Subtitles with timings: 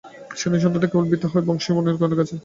[0.35, 2.35] সেদিন সন্ধ্যাটা কেবল বৃথা হয় নাই বংশী এবং নীলকণ্ঠের কাছে।